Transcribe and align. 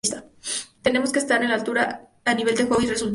Tenemos 0.81 1.11
que 1.11 1.19
estar 1.19 1.43
a 1.43 1.47
la 1.47 1.53
altura 1.53 2.09
a 2.25 2.33
nivel 2.33 2.55
de 2.57 2.63
juego 2.65 2.81
y 2.81 2.87
resultado. 2.87 3.09